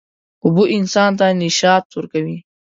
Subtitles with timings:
[0.43, 2.37] اوبه انسان ته نشاط ورکوي.